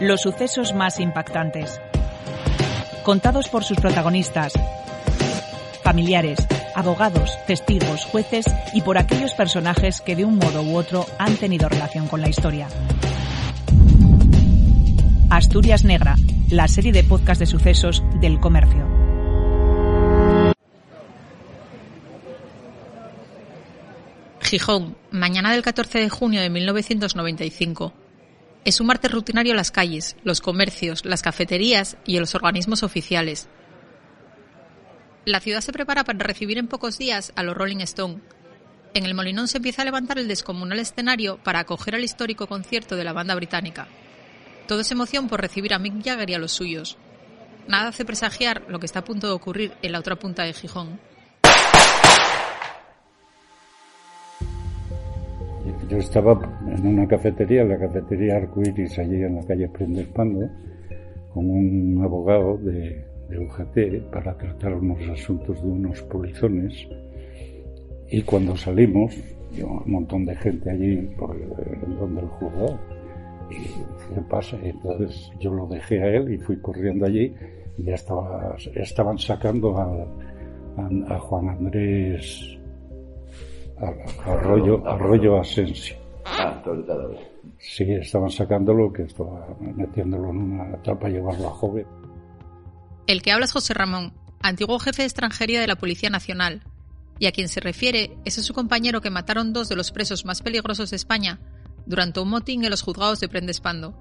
los 0.00 0.20
sucesos 0.20 0.74
más 0.74 1.00
impactantes. 1.00 1.80
Contados 3.02 3.48
por 3.48 3.64
sus 3.64 3.78
protagonistas, 3.78 4.52
familiares, 5.82 6.38
abogados, 6.74 7.38
testigos, 7.46 8.04
jueces 8.04 8.44
y 8.74 8.82
por 8.82 8.98
aquellos 8.98 9.32
personajes 9.32 10.00
que 10.00 10.16
de 10.16 10.24
un 10.24 10.36
modo 10.36 10.62
u 10.62 10.76
otro 10.76 11.06
han 11.18 11.36
tenido 11.36 11.68
relación 11.68 12.08
con 12.08 12.20
la 12.20 12.28
historia. 12.28 12.68
Asturias 15.30 15.84
Negra, 15.84 16.16
la 16.50 16.68
serie 16.68 16.92
de 16.92 17.02
podcast 17.02 17.40
de 17.40 17.46
sucesos 17.46 18.02
del 18.20 18.38
comercio. 18.38 18.86
Gijón, 24.42 24.96
mañana 25.10 25.52
del 25.52 25.62
14 25.62 25.98
de 25.98 26.08
junio 26.08 26.40
de 26.40 26.50
1995. 26.50 28.05
Es 28.66 28.80
un 28.80 28.88
martes 28.88 29.12
rutinario 29.12 29.54
las 29.54 29.70
calles, 29.70 30.16
los 30.24 30.40
comercios, 30.40 31.04
las 31.04 31.22
cafeterías 31.22 31.98
y 32.04 32.18
los 32.18 32.34
organismos 32.34 32.82
oficiales. 32.82 33.48
La 35.24 35.38
ciudad 35.38 35.60
se 35.60 35.72
prepara 35.72 36.02
para 36.02 36.18
recibir 36.18 36.58
en 36.58 36.66
pocos 36.66 36.98
días 36.98 37.32
a 37.36 37.44
los 37.44 37.56
Rolling 37.56 37.78
Stone. 37.82 38.20
En 38.92 39.06
el 39.06 39.14
Molinón 39.14 39.46
se 39.46 39.58
empieza 39.58 39.82
a 39.82 39.84
levantar 39.84 40.18
el 40.18 40.26
descomunal 40.26 40.80
escenario 40.80 41.38
para 41.44 41.60
acoger 41.60 41.94
al 41.94 42.02
histórico 42.02 42.48
concierto 42.48 42.96
de 42.96 43.04
la 43.04 43.12
banda 43.12 43.36
británica. 43.36 43.86
Todo 44.66 44.80
es 44.80 44.90
emoción 44.90 45.28
por 45.28 45.40
recibir 45.40 45.72
a 45.72 45.78
Mick 45.78 46.04
Jagger 46.04 46.30
y 46.30 46.34
a 46.34 46.40
los 46.40 46.50
suyos. 46.50 46.98
Nada 47.68 47.90
hace 47.90 48.04
presagiar 48.04 48.64
lo 48.68 48.80
que 48.80 48.86
está 48.86 48.98
a 48.98 49.04
punto 49.04 49.28
de 49.28 49.34
ocurrir 49.34 49.74
en 49.82 49.92
la 49.92 50.00
otra 50.00 50.16
punta 50.16 50.42
de 50.42 50.52
Gijón. 50.52 50.98
Yo 55.88 55.98
estaba 55.98 56.38
en 56.66 56.86
una 56.86 57.06
cafetería, 57.06 57.64
la 57.64 57.78
cafetería 57.78 58.36
Arcoiris, 58.36 58.98
allí 58.98 59.22
en 59.22 59.36
la 59.36 59.44
calle 59.44 59.70
Pando, 60.12 60.48
con 61.32 61.48
un 61.48 62.00
abogado 62.02 62.56
de, 62.58 63.04
de 63.28 63.38
UGT 63.38 64.10
para 64.10 64.36
tratar 64.36 64.74
unos 64.74 65.00
asuntos 65.08 65.62
de 65.62 65.68
unos 65.68 66.02
polizones. 66.02 66.88
Y 68.10 68.22
cuando 68.22 68.56
salimos, 68.56 69.16
un 69.62 69.92
montón 69.92 70.24
de 70.24 70.34
gente 70.36 70.70
allí 70.70 70.96
por 71.16 71.36
el, 71.36 71.96
donde 71.96 72.20
el 72.20 72.26
juzgado. 72.26 72.78
Y 73.50 73.54
¿qué 74.12 74.20
pasa? 74.28 74.58
Entonces 74.62 75.30
yo 75.38 75.54
lo 75.54 75.66
dejé 75.68 76.02
a 76.02 76.08
él 76.08 76.32
y 76.32 76.38
fui 76.38 76.56
corriendo 76.60 77.06
allí 77.06 77.32
y 77.78 77.84
ya 77.84 77.94
estaba, 77.94 78.56
estaban 78.74 79.18
sacando 79.18 79.76
a 79.78 81.18
Juan 81.18 81.48
Andrés 81.48 82.55
Arroyo, 84.24 84.86
Arroyo 84.86 85.40
Asensio. 85.40 85.96
Ah, 86.24 86.62
Sí, 87.58 87.84
estaban 87.84 88.30
sacándolo, 88.30 88.92
que 88.92 89.02
estaba 89.02 89.46
metiéndolo 89.60 90.30
en 90.30 90.36
una 90.36 90.82
tapa 90.82 91.08
y 91.08 91.12
llevarlo 91.12 91.48
a 91.48 91.52
joven. 91.52 91.86
El 93.06 93.22
que 93.22 93.32
habla 93.32 93.46
es 93.46 93.52
José 93.52 93.72
Ramón, 93.72 94.12
antiguo 94.40 94.78
jefe 94.78 95.02
de 95.02 95.06
extranjería 95.06 95.60
de 95.60 95.66
la 95.66 95.76
Policía 95.76 96.10
Nacional, 96.10 96.62
y 97.18 97.26
a 97.26 97.32
quien 97.32 97.48
se 97.48 97.60
refiere 97.60 98.18
es 98.24 98.38
a 98.38 98.42
su 98.42 98.52
compañero 98.52 99.00
que 99.00 99.10
mataron 99.10 99.52
dos 99.52 99.68
de 99.68 99.76
los 99.76 99.90
presos 99.92 100.24
más 100.24 100.42
peligrosos 100.42 100.90
de 100.90 100.96
España 100.96 101.40
durante 101.86 102.20
un 102.20 102.28
motín 102.28 102.64
en 102.64 102.70
los 102.70 102.82
juzgados 102.82 103.20
de 103.20 103.28
Prendespando. 103.28 103.94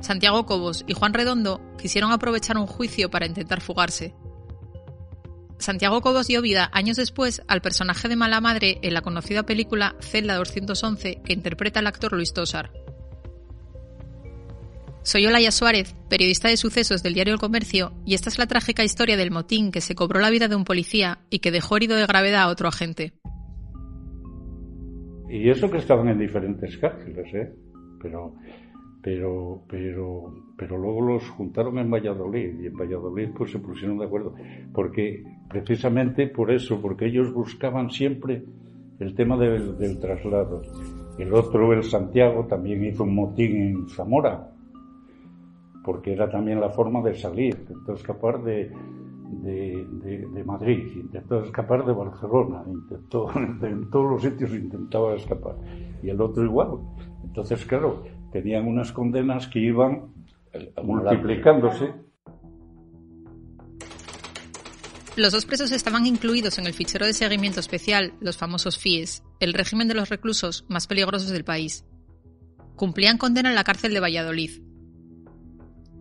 Santiago 0.00 0.46
Cobos 0.46 0.84
y 0.86 0.94
Juan 0.94 1.12
Redondo 1.12 1.60
quisieron 1.78 2.12
aprovechar 2.12 2.56
un 2.56 2.66
juicio 2.66 3.10
para 3.10 3.26
intentar 3.26 3.60
fugarse, 3.60 4.14
Santiago 5.60 6.00
Cobos 6.00 6.26
dio 6.26 6.40
vida 6.40 6.70
años 6.72 6.96
después 6.96 7.42
al 7.46 7.60
personaje 7.60 8.08
de 8.08 8.16
mala 8.16 8.40
madre 8.40 8.78
en 8.82 8.94
la 8.94 9.02
conocida 9.02 9.44
película 9.44 9.94
Celda 10.00 10.36
211 10.36 11.20
que 11.22 11.32
interpreta 11.34 11.80
el 11.80 11.86
actor 11.86 12.12
Luis 12.14 12.32
Tosar. 12.32 12.70
Soy 15.02 15.26
Olaya 15.26 15.50
Suárez, 15.50 15.94
periodista 16.08 16.48
de 16.48 16.56
sucesos 16.56 17.02
del 17.02 17.14
diario 17.14 17.34
El 17.34 17.40
Comercio, 17.40 17.92
y 18.04 18.14
esta 18.14 18.28
es 18.28 18.38
la 18.38 18.46
trágica 18.46 18.84
historia 18.84 19.16
del 19.16 19.30
motín 19.30 19.70
que 19.70 19.80
se 19.80 19.94
cobró 19.94 20.20
la 20.20 20.30
vida 20.30 20.48
de 20.48 20.56
un 20.56 20.64
policía 20.64 21.20
y 21.30 21.38
que 21.38 21.50
dejó 21.50 21.76
herido 21.76 21.96
de 21.96 22.06
gravedad 22.06 22.42
a 22.42 22.48
otro 22.48 22.68
agente. 22.68 23.12
Y 25.28 25.48
eso 25.48 25.70
que 25.70 25.78
estaban 25.78 26.08
en 26.08 26.18
diferentes 26.18 26.76
cárceles, 26.78 27.34
¿eh? 27.34 27.52
Pero 28.02 28.34
pero, 29.02 29.62
pero, 29.68 30.34
pero 30.56 30.76
luego 30.76 31.00
los 31.00 31.28
juntaron 31.30 31.78
en 31.78 31.90
Valladolid 31.90 32.60
y 32.60 32.66
en 32.66 32.76
Valladolid 32.76 33.30
pues 33.36 33.50
se 33.50 33.58
pusieron 33.58 33.98
de 33.98 34.04
acuerdo, 34.04 34.34
porque 34.72 35.24
precisamente 35.48 36.26
por 36.26 36.50
eso, 36.50 36.80
porque 36.80 37.06
ellos 37.06 37.32
buscaban 37.32 37.90
siempre 37.90 38.44
el 38.98 39.14
tema 39.14 39.36
del, 39.36 39.78
del 39.78 39.98
traslado. 39.98 40.62
El 41.18 41.32
otro, 41.34 41.72
el 41.72 41.82
Santiago, 41.82 42.46
también 42.46 42.84
hizo 42.84 43.04
un 43.04 43.14
motín 43.14 43.56
en 43.56 43.88
Zamora, 43.88 44.52
porque 45.84 46.12
era 46.12 46.30
también 46.30 46.60
la 46.60 46.70
forma 46.70 47.02
de 47.02 47.14
salir, 47.14 47.56
intentó 47.58 47.94
escapar 47.94 48.42
de, 48.42 48.70
de, 49.42 49.86
de, 50.02 50.26
de, 50.28 50.44
Madrid, 50.44 50.86
intentó 50.94 51.42
escapar 51.42 51.84
de 51.84 51.92
Barcelona, 51.92 52.62
intentó, 52.66 53.30
en 53.62 53.90
todos 53.90 54.10
los 54.12 54.22
sitios 54.22 54.52
intentaba 54.52 55.14
escapar. 55.14 55.56
Y 56.02 56.10
el 56.10 56.20
otro 56.20 56.44
igual. 56.44 56.78
Entonces, 57.24 57.64
claro, 57.64 58.02
tenían 58.32 58.66
unas 58.66 58.92
condenas 58.92 59.48
que 59.48 59.60
iban 59.60 60.12
multiplicándose. 60.82 61.92
Los 65.16 65.32
dos 65.32 65.44
presos 65.44 65.72
estaban 65.72 66.06
incluidos 66.06 66.58
en 66.58 66.66
el 66.66 66.72
fichero 66.72 67.04
de 67.04 67.12
seguimiento 67.12 67.60
especial, 67.60 68.14
los 68.20 68.36
famosos 68.36 68.78
FIES, 68.78 69.22
el 69.40 69.54
régimen 69.54 69.88
de 69.88 69.94
los 69.94 70.08
reclusos 70.08 70.64
más 70.68 70.86
peligrosos 70.86 71.30
del 71.30 71.44
país. 71.44 71.84
Cumplían 72.76 73.18
condena 73.18 73.50
en 73.50 73.54
la 73.54 73.64
cárcel 73.64 73.92
de 73.92 74.00
Valladolid. 74.00 74.62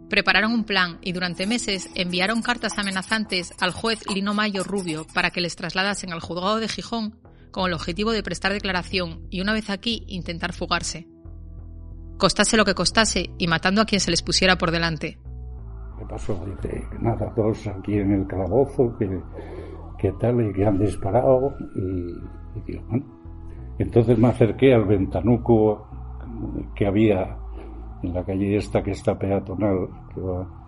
Prepararon 0.10 0.54
un 0.54 0.64
plan 0.64 1.00
y 1.02 1.12
durante 1.12 1.48
meses 1.48 1.90
enviaron 1.96 2.42
cartas 2.42 2.78
amenazantes 2.78 3.54
al 3.60 3.72
juez 3.72 4.00
Lino 4.14 4.34
Mayo 4.34 4.64
Rubio 4.64 5.06
para 5.14 5.32
que 5.32 5.42
les 5.42 5.56
trasladasen 5.56 6.14
al 6.14 6.20
juzgado 6.20 6.60
de 6.60 6.68
Gijón 6.68 7.20
con 7.52 7.68
el 7.68 7.74
objetivo 7.74 8.12
de 8.12 8.24
prestar 8.24 8.54
declaración 8.54 9.28
y 9.30 9.42
una 9.42 9.54
vez 9.54 9.70
aquí 9.70 10.04
intentar 10.08 10.54
fugarse 10.54 11.08
costase 12.20 12.56
lo 12.56 12.66
que 12.66 12.76
costase 12.76 13.32
y 13.40 13.48
matando 13.48 13.82
a 13.82 13.86
quien 13.86 14.00
se 14.00 14.12
les 14.12 14.22
pusiera 14.22 14.58
por 14.58 14.70
delante. 14.70 15.18
¿Qué 15.98 16.06
pasó? 16.06 16.40
Dice, 16.46 16.86
nada, 17.00 17.34
dos 17.36 17.66
aquí 17.66 17.98
en 17.98 18.12
el 18.12 18.28
calabozo, 18.28 18.96
que, 19.00 20.12
tal, 20.20 20.48
y 20.48 20.54
que 20.54 20.66
han 20.66 20.78
disparado, 20.78 21.56
y, 21.76 22.62
digo, 22.68 22.84
bueno. 22.88 23.06
Entonces 23.80 24.20
me 24.20 24.28
acerqué 24.28 24.74
al 24.76 24.86
ventanuco 24.86 25.88
que 26.76 26.86
había 26.86 27.38
en 28.04 28.14
la 28.14 28.24
calle 28.24 28.58
esta 28.58 28.84
que 28.84 28.92
está 28.92 29.18
peatonal, 29.18 29.90
que 30.14 30.22
va 30.22 30.60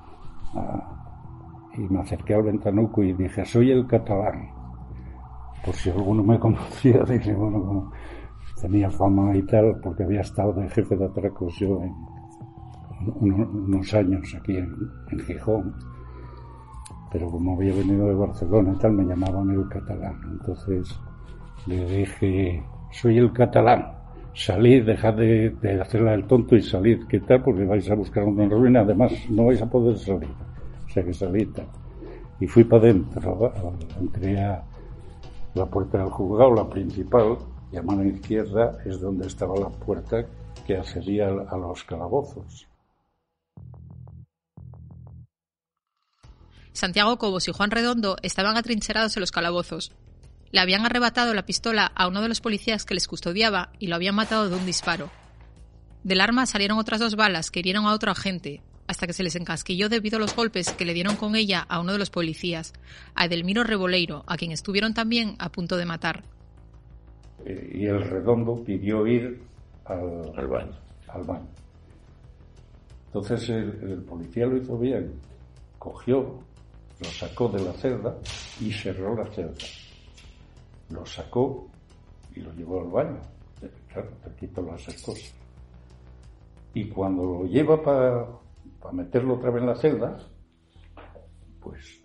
y 1.78 1.82
me 1.82 2.02
acerqué 2.02 2.34
al 2.34 2.44
ventanuco 2.44 3.04
y 3.04 3.14
dije, 3.14 3.46
soy 3.46 3.72
el 3.72 3.88
catalán. 3.88 4.50
Por 5.64 5.76
si 5.76 5.90
alguno 5.90 6.24
me 6.24 6.40
conocía, 6.40 7.04
dije, 7.08 7.34
bueno, 7.34 7.64
como 7.64 7.92
tenía 8.60 8.90
fama 8.90 9.36
y 9.36 9.44
tal, 9.44 9.80
porque 9.82 10.04
había 10.04 10.22
estado 10.22 10.54
de 10.54 10.70
jefe 10.70 10.96
de 10.96 11.06
atracos 11.06 11.56
yo 11.60 11.82
en 11.82 11.94
unos 13.20 13.94
años 13.94 14.36
aquí 14.40 14.58
en, 14.58 15.20
Gijón. 15.26 15.74
Pero 17.12 17.30
como 17.30 17.56
había 17.56 17.74
venido 17.74 18.08
de 18.08 18.14
Barcelona 18.14 18.74
y 18.76 18.80
tal, 18.80 18.94
me 18.94 19.04
llamaban 19.04 19.50
el 19.50 19.68
catalán. 19.68 20.20
Entonces 20.32 21.00
le 21.68 21.86
dije, 21.86 22.64
soy 22.92 23.18
el 23.18 23.34
catalán, 23.34 23.92
salid, 24.34 24.86
dejad 24.86 25.16
de, 25.16 25.50
de 25.62 25.82
hacerla 25.82 26.14
el 26.14 26.26
tonto 26.26 26.56
y 26.56 26.62
salid, 26.62 27.06
¿qué 27.08 27.20
tal? 27.20 27.44
Porque 27.44 27.66
vais 27.66 27.90
a 27.90 27.96
buscar 27.96 28.24
una 28.24 28.48
ruina, 28.48 28.82
además 28.82 29.12
no 29.30 29.46
vais 29.46 29.62
a 29.62 29.70
poder 29.70 29.98
salir. 29.98 30.30
O 30.86 30.90
sea 30.90 31.04
que 31.04 31.14
salid 31.14 31.50
tal. 31.50 31.68
Y 32.40 32.48
fui 32.48 32.64
para 32.64 32.84
adentro, 32.84 33.54
entré 34.00 34.42
a 34.42 34.64
la 35.54 35.66
puerta 35.66 36.00
del 36.00 36.10
juzgado, 36.10 36.56
la 36.56 36.70
principal, 36.70 37.38
y 37.72 37.78
a 37.78 37.82
mano 37.82 38.04
izquierda 38.04 38.78
es 38.86 39.00
donde 39.00 39.28
estaba 39.28 39.58
la 39.60 39.70
puerta 39.70 40.26
que 40.66 40.78
accedía 40.78 41.28
a 41.28 41.58
los 41.58 41.84
calabozos. 41.84 42.68
Santiago 46.74 47.18
Cobos 47.18 47.48
y 47.48 47.52
Juan 47.52 47.72
Redondo 47.72 48.16
estaban 48.24 48.58
atrincherados 48.58 49.16
en 49.18 49.22
los 49.22 49.32
calabozos. 49.32 49.92
Le 50.52 50.60
habían 50.60 50.86
arrebatado 50.86 51.34
la 51.34 51.46
pistola 51.46 51.86
a 51.86 52.08
uno 52.08 52.22
de 52.22 52.30
los 52.30 52.42
policías 52.42 52.86
que 52.86 52.94
les 52.94 53.08
custodiaba 53.08 53.72
y 53.80 53.88
lo 53.88 53.96
habían 53.96 54.16
matado 54.16 54.50
de 54.50 54.56
un 54.56 54.66
disparo. 54.66 55.12
Del 56.04 56.22
arma 56.22 56.46
salieron 56.46 56.80
otras 56.80 57.00
dos 57.00 57.16
balas 57.16 57.52
que 57.52 57.60
hirieron 57.60 57.86
a 57.86 57.94
otro 57.94 58.12
agente, 58.12 58.62
hasta 58.88 59.06
que 59.06 59.14
se 59.14 59.24
les 59.24 59.36
encasquilló 59.36 59.88
debido 59.88 60.18
a 60.18 60.20
los 60.20 60.36
golpes 60.36 60.72
que 60.72 60.86
le 60.86 60.94
dieron 60.94 61.16
con 61.16 61.36
ella 61.36 61.66
a 61.70 61.80
uno 61.80 61.94
de 61.94 62.00
los 62.00 62.10
policías, 62.10 62.74
a 63.16 63.26
Edelmiro 63.26 63.64
Reboleiro, 63.64 64.24
a 64.28 64.36
quien 64.36 64.52
estuvieron 64.52 64.94
también 64.94 65.36
a 65.40 65.52
punto 65.52 65.78
de 65.78 65.86
matar. 65.86 66.24
Eh, 67.46 67.72
y 67.74 67.86
el 67.86 68.02
redondo 68.02 68.64
pidió 68.64 69.06
ir 69.08 69.42
al, 69.86 70.48
baño. 70.48 70.78
Al 71.08 71.24
baño. 71.24 71.48
Entonces 73.08 73.50
el, 73.50 74.04
policía 74.04 74.46
lo 74.46 74.58
hizo 74.58 74.78
bien, 74.78 75.14
cogió, 75.78 76.40
lo 77.00 77.10
sacó 77.10 77.50
de 77.50 77.62
la 77.64 77.74
celda 77.74 78.16
y 78.60 78.72
cerró 78.72 79.16
la 79.16 79.26
celda. 79.32 79.66
Lo 80.90 81.06
sacó 81.06 81.68
y 82.36 82.42
lo 82.42 82.54
llevó 82.54 82.82
al 82.82 82.88
baño. 82.88 83.20
Claro, 83.92 84.10
te 84.24 84.32
quito 84.36 84.62
las 84.62 84.88
esposas. 84.88 85.34
y 86.74 86.88
cuando 86.88 87.24
lo 87.24 87.46
lleva 87.46 87.84
para 87.84 88.94
meterlo 88.94 89.36
otra 89.36 89.52
vez 89.52 89.62
en 89.62 89.68
la 89.68 89.76
celda, 89.76 90.18
pues 91.60 92.02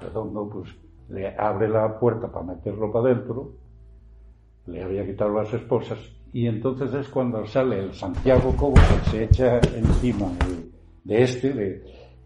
Redondo 0.00 0.48
pues 0.48 0.74
le 1.08 1.34
abre 1.36 1.68
la 1.68 1.98
puerta 1.98 2.30
para 2.30 2.46
meterlo 2.46 2.92
para 2.92 3.10
adentro, 3.10 3.52
le 4.66 4.82
había 4.82 5.06
quitado 5.06 5.34
las 5.34 5.52
esposas 5.52 5.98
y 6.32 6.46
entonces 6.46 6.92
es 6.94 7.08
cuando 7.08 7.46
sale 7.46 7.78
el 7.78 7.94
Santiago 7.94 8.54
Cobo 8.56 8.74
que 8.74 9.10
se 9.10 9.24
echa 9.24 9.60
encima 9.76 10.32
de, 11.04 11.22
este, 11.22 11.52
de, 11.52 11.82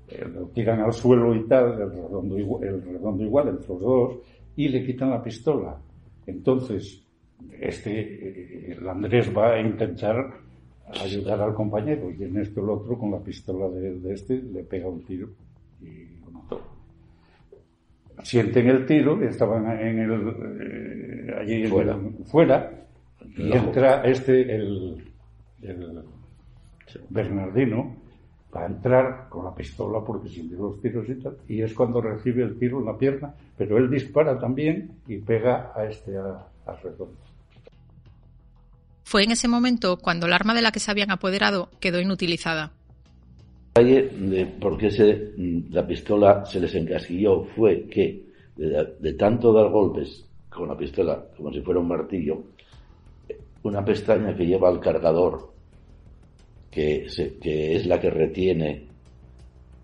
eh, 0.09 0.27
lo 0.33 0.47
tiran 0.47 0.81
al 0.81 0.95
suelo 0.95 1.35
y 1.35 1.47
tal, 1.47 1.81
el 1.81 1.91
redondo, 1.91 2.39
igual, 2.39 2.65
el 2.65 2.83
redondo 2.83 3.23
igual 3.23 3.49
entre 3.49 3.69
los 3.69 3.81
dos, 3.81 4.19
y 4.57 4.69
le 4.69 4.85
quitan 4.87 5.11
la 5.11 5.23
pistola. 5.23 5.79
Entonces, 6.27 7.07
este, 7.61 8.73
el 8.73 8.89
Andrés 8.89 9.31
va 9.37 9.53
a 9.53 9.61
intentar 9.61 10.41
ayudar 11.03 11.41
al 11.43 11.55
compañero 11.55 12.11
y 12.11 12.25
en 12.25 12.39
esto 12.39 12.63
el 12.63 12.71
otro 12.71 12.99
con 12.99 13.11
la 13.11 13.19
pistola 13.19 13.69
de, 13.69 14.13
este 14.13 14.41
le 14.41 14.65
pega 14.65 14.89
un 14.89 15.05
tiro 15.05 15.29
y 15.83 16.17
lo 16.25 16.31
mató. 16.31 16.61
Sienten 18.23 18.69
el 18.69 18.87
tiro, 18.87 19.23
estaban 19.23 19.71
en 19.81 19.99
el, 19.99 20.29
eh, 20.61 21.37
allí 21.41 21.67
fuera, 21.67 21.99
fuera 22.27 22.71
y 23.37 23.53
entra 23.53 24.03
este, 24.03 24.55
el, 24.55 25.05
el 25.63 26.03
Bernardino, 27.09 27.97
para 28.51 28.67
entrar 28.67 29.29
con 29.29 29.45
la 29.45 29.55
pistola 29.55 30.01
porque 30.05 30.29
sintió 30.29 30.59
los 30.59 30.81
tiros 30.81 31.09
y 31.09 31.15
tal, 31.17 31.37
y 31.47 31.63
es 31.63 31.75
cuando 31.75 32.01
recibe 32.01 32.43
el 32.43 32.59
tiro 32.59 32.81
en 32.81 32.87
la 32.87 32.97
pierna, 32.97 33.35
pero 33.57 33.77
él 33.77 33.91
dispara 33.91 34.39
también 34.39 34.93
y 35.07 35.19
pega 35.19 35.73
a 35.75 35.85
este 35.85 36.17
a, 36.17 36.47
a 36.67 36.75
redondo. 36.77 37.17
Fue 39.05 39.25
en 39.25 39.31
ese 39.31 39.49
momento 39.49 39.99
cuando 39.99 40.27
el 40.27 40.33
arma 40.33 40.55
de 40.55 40.63
la 40.63 40.73
que 40.73 40.81
se 40.81 40.91
habían 40.91 41.11
apoderado 41.11 41.71
quedó 41.81 42.01
inutilizada. 42.01 42.73
El 43.79 44.31
de 44.31 44.47
por 44.47 44.77
qué 44.77 44.89
la 45.71 45.87
pistola 45.87 46.45
se 46.45 46.59
les 46.59 46.75
encasquilló 46.75 47.45
fue 47.45 47.85
que 47.85 48.25
de, 48.57 49.13
tanto 49.13 49.53
dar 49.53 49.71
golpes 49.71 50.25
con 50.49 50.69
la 50.69 50.77
pistola 50.77 51.25
como 51.37 51.53
si 51.53 51.61
fuera 51.61 51.79
un 51.79 51.87
martillo, 51.87 52.43
una 53.63 53.85
pestaña 53.85 54.37
que 54.37 54.47
lleva 54.47 54.69
al 54.69 54.81
cargador, 54.81 55.53
que, 56.71 57.07
que 57.41 57.77
es 57.77 57.87
la 57.87 58.01
que 58.01 58.11
retiene 58.11 58.85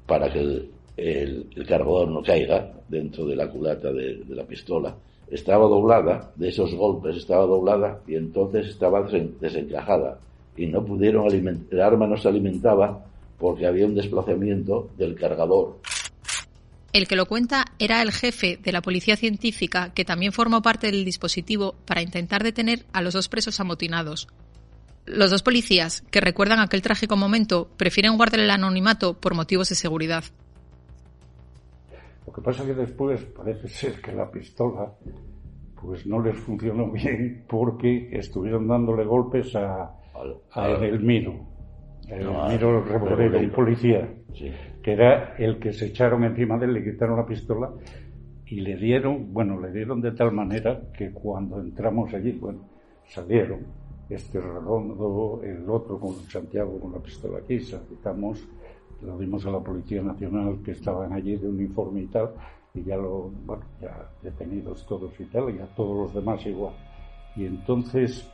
para 0.06 0.32
que 0.32 0.68
el, 0.96 1.48
cargador 1.66 2.08
no 2.08 2.22
caiga 2.22 2.72
dentro 2.88 3.24
de 3.26 3.36
la 3.36 3.48
culata 3.48 3.92
de 3.92 4.24
la 4.28 4.44
pistola, 4.44 4.96
estaba 5.30 5.68
doblada, 5.68 6.32
de 6.34 6.48
esos 6.48 6.74
golpes 6.74 7.16
estaba 7.16 7.46
doblada 7.46 8.00
y 8.08 8.16
entonces 8.16 8.66
estaba 8.68 9.02
desencajada 9.40 10.18
y 10.56 10.66
no 10.66 10.84
pudieron 10.84 11.26
alimentar, 11.26 11.72
el 11.72 11.80
arma 11.80 12.06
no 12.06 12.16
se 12.16 12.28
alimentaba 12.28 13.04
porque 13.38 13.66
había 13.66 13.86
un 13.86 13.94
desplazamiento 13.94 14.90
del 14.96 15.14
cargador. 15.14 15.80
El 16.92 17.08
que 17.08 17.16
lo 17.16 17.26
cuenta 17.26 17.64
era 17.80 18.02
el 18.02 18.12
jefe 18.12 18.56
de 18.62 18.70
la 18.70 18.80
policía 18.80 19.16
científica 19.16 19.92
que 19.92 20.04
también 20.04 20.32
formó 20.32 20.62
parte 20.62 20.86
del 20.86 21.04
dispositivo 21.04 21.74
para 21.86 22.02
intentar 22.02 22.44
detener 22.44 22.86
a 22.92 23.02
los 23.02 23.14
dos 23.14 23.28
presos 23.28 23.58
amotinados. 23.58 24.28
Los 25.04 25.30
dos 25.30 25.42
policías, 25.42 26.02
que 26.12 26.20
recuerdan 26.20 26.60
aquel 26.60 26.82
trágico 26.82 27.16
momento, 27.16 27.68
prefieren 27.76 28.16
guardar 28.16 28.40
el 28.40 28.50
anonimato 28.50 29.14
por 29.14 29.34
motivos 29.34 29.68
de 29.68 29.74
seguridad. 29.74 30.24
Lo 32.26 32.32
que 32.32 32.40
pasa 32.40 32.62
es 32.62 32.68
que 32.68 32.74
después 32.74 33.24
parece 33.24 33.68
ser 33.68 34.00
que 34.00 34.12
la 34.12 34.30
pistola 34.30 34.94
pues 35.82 36.06
no 36.06 36.22
les 36.22 36.36
funcionó 36.38 36.90
bien 36.92 37.44
porque 37.48 38.08
estuvieron 38.12 38.68
dándole 38.68 39.04
golpes 39.04 39.54
a, 39.56 39.96
a 40.52 40.68
Edelmiro. 40.68 41.53
Edelmiro 42.08 42.82
Rebolero, 42.82 43.38
un 43.38 43.50
policía, 43.50 44.08
que 44.82 44.92
era 44.92 45.34
el 45.36 45.58
que 45.58 45.72
se 45.72 45.86
echaron 45.86 46.24
encima 46.24 46.58
de 46.58 46.66
él, 46.66 46.74
le 46.74 46.84
quitaron 46.84 47.16
la 47.16 47.26
pistola 47.26 47.70
y 48.46 48.60
le 48.60 48.76
dieron, 48.76 49.32
bueno, 49.32 49.58
le 49.60 49.72
dieron 49.72 50.00
de 50.00 50.12
tal 50.12 50.32
manera 50.32 50.80
que 50.96 51.12
cuando 51.12 51.60
entramos 51.60 52.12
allí, 52.12 52.32
bueno, 52.32 52.60
salieron 53.06 53.60
este 54.08 54.40
redondo, 54.40 55.40
el 55.42 55.68
otro 55.68 55.98
con 55.98 56.14
Santiago 56.28 56.78
con 56.78 56.92
la 56.92 56.98
pistola 56.98 57.38
aquí, 57.38 57.58
quitamos 57.58 58.46
lo 59.02 59.18
dimos 59.18 59.44
a 59.46 59.50
la 59.50 59.60
Policía 59.60 60.02
Nacional 60.02 60.58
que 60.64 60.70
estaban 60.72 61.12
allí 61.12 61.36
de 61.36 61.48
uniforme 61.48 62.02
y 62.02 62.06
tal, 62.06 62.30
y 62.74 62.82
ya 62.84 62.96
lo, 62.96 63.30
bueno, 63.44 63.64
ya 63.80 64.08
detenidos 64.22 64.86
todos 64.86 65.18
y 65.20 65.24
tal, 65.24 65.54
y 65.54 65.58
a 65.58 65.66
todos 65.74 65.96
los 65.96 66.14
demás 66.14 66.44
igual. 66.46 66.74
Y 67.36 67.44
entonces 67.46 68.30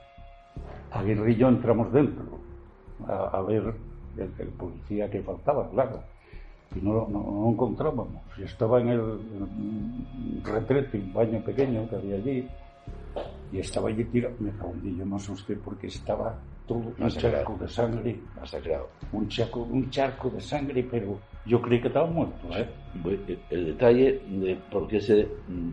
Aguirre 0.93 1.33
y 1.33 1.37
yo 1.37 1.49
entramos 1.49 1.93
dentro 1.93 2.50
a, 3.09 3.41
ver 3.43 3.75
el, 4.17 4.49
policía 4.49 5.11
que 5.11 5.23
faltaba, 5.23 5.69
claro. 5.71 6.03
Y 6.75 6.81
no, 6.81 7.09
no, 7.09 7.51
encontrábamos. 7.51 8.23
Y 8.39 8.45
estaba 8.45 8.81
en 8.81 8.89
el, 8.89 9.19
retrete, 10.45 10.99
un 10.99 11.13
baño 11.13 11.43
pequeño 11.43 11.89
que 11.89 11.97
había 11.97 12.17
allí, 12.17 12.49
y 13.53 13.59
estaba 13.59 13.89
allí 13.89 14.05
tirado. 14.05 14.35
Me 14.39 14.51
caí 14.53 14.97
yo 14.97 15.07
me 15.07 15.17
asusté 15.17 15.57
porque 15.57 15.89
estaba 15.89 16.39
un 16.69 17.09
charco 17.09 17.57
de 17.61 17.69
sangre. 17.69 18.21
Masacrado. 18.39 18.89
Un 19.13 19.29
charco, 19.29 19.61
un 19.61 19.91
charco 19.91 20.31
de 20.31 20.41
sangre, 20.41 20.87
pero 20.89 21.19
yo 21.47 21.61
creí 21.61 21.81
que 21.81 21.89
estaba 21.89 22.07
muerto. 22.07 22.49
¿eh? 22.57 22.69
El 23.51 23.67
detalle 23.67 24.21
de 24.29 24.57
por 24.71 24.87
qué 24.87 25.01
se, 25.01 25.29